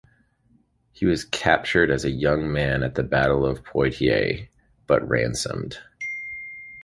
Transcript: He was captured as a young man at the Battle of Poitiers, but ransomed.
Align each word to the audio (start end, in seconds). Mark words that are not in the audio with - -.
He 0.93 1.05
was 1.05 1.25
captured 1.25 1.91
as 1.91 2.03
a 2.03 2.09
young 2.09 2.51
man 2.51 2.81
at 2.81 2.95
the 2.95 3.03
Battle 3.03 3.45
of 3.45 3.63
Poitiers, 3.63 4.47
but 4.87 5.07
ransomed. 5.07 5.77